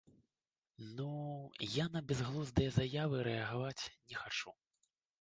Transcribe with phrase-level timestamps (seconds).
[0.95, 4.61] Ну-у, я на бязглуздыя заявы і рэагаваць не хачу.